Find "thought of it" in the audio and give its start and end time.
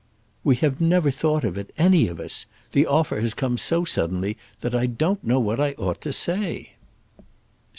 1.11-1.71